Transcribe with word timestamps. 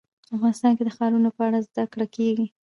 افغانستان 0.35 0.71
کې 0.77 0.83
د 0.85 0.89
ښارونو 0.97 1.29
په 1.37 1.41
اړه 1.47 1.59
زده 1.67 1.83
کړه 1.91 2.05
کېږي. 2.15 2.47